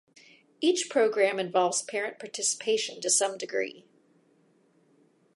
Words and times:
Each 0.61 0.89
program 0.89 1.39
involves 1.39 1.83
parent 1.83 2.17
participation 2.17 2.99
to 3.01 3.09
some 3.11 3.37
degree. 3.37 3.85